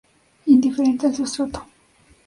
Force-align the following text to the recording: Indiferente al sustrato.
Indiferente 0.47 1.05
al 1.05 1.13
sustrato. 1.13 1.67